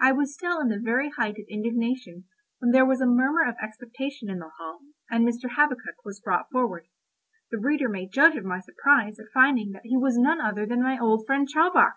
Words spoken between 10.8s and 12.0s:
my old friend Chowbok!